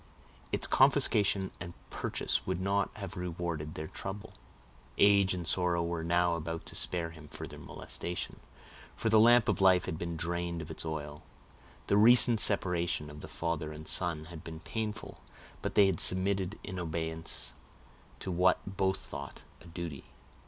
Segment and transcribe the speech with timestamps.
[0.51, 4.33] Its confiscation and purchase would not have rewarded their trouble.
[4.97, 8.39] Age and sorrow were now about to spare him further molestation,
[8.95, 11.21] for the lamp of life had been drained of its oil.
[11.85, 15.21] The recent separation of the father and son had been painful,
[15.61, 17.53] but they had submitted in obedience
[18.21, 20.05] to what both thought a duty.